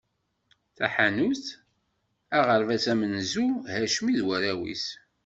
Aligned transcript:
Taḥanut, 0.77 1.43
aɣerbaz 2.37 2.85
amenzu 2.91 3.47
Hacmi 3.73 4.13
d 4.19 4.21
warraw-is. 4.27 4.85